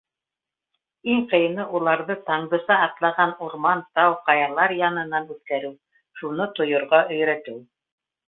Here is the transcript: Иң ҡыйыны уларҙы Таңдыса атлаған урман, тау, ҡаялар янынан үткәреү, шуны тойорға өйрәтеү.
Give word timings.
Иң 1.15 1.19
ҡыйыны 1.33 1.65
уларҙы 1.79 2.13
Таңдыса 2.29 2.77
атлаған 2.85 3.35
урман, 3.47 3.83
тау, 3.99 4.17
ҡаялар 4.29 4.75
янынан 4.79 5.29
үткәреү, 5.35 5.73
шуны 6.23 6.51
тойорға 6.61 7.03
өйрәтеү. 7.17 7.61